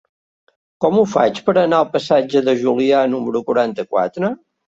[0.85, 4.35] Com ho faig per anar al passatge de Julià número quaranta-quatre?